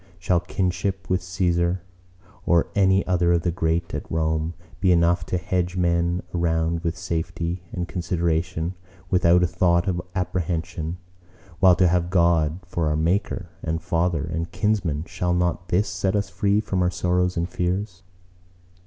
Shall 0.17 0.39
kinship 0.39 1.11
with 1.11 1.21
Cæsar, 1.21 1.81
or 2.43 2.71
any 2.73 3.05
other 3.05 3.33
of 3.33 3.43
the 3.43 3.51
great 3.51 3.93
at 3.93 4.11
Rome, 4.11 4.55
be 4.79 4.91
enough 4.91 5.27
to 5.27 5.37
hedge 5.37 5.75
men 5.77 6.23
around 6.33 6.79
with 6.79 6.97
safety 6.97 7.61
and 7.71 7.87
consideration, 7.87 8.73
without 9.11 9.43
a 9.43 9.45
thought 9.45 9.87
of 9.87 10.01
apprehension: 10.15 10.97
while 11.59 11.75
to 11.75 11.87
have 11.87 12.09
God 12.09 12.61
for 12.65 12.87
our 12.87 12.97
Maker, 12.97 13.49
and 13.61 13.79
Father, 13.79 14.23
and 14.23 14.51
Kinsman, 14.51 15.03
shall 15.05 15.35
not 15.35 15.67
this 15.67 15.87
set 15.87 16.15
us 16.15 16.31
free 16.31 16.59
from 16.59 16.89
sorrows 16.89 17.37
and 17.37 17.47
fears? 17.47 18.01